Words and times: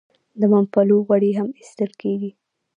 د 0.39 0.41
ممپلیو 0.53 1.05
غوړي 1.07 1.31
هم 1.39 1.49
ایستل 1.59 1.91
کیږي. 2.01 2.31